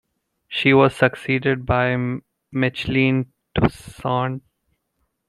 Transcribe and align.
She 0.47 0.73
was 0.73 0.95
succeeded 0.95 1.63
by 1.63 1.95
Micheline 2.51 3.33
Toussaint. 3.53 4.41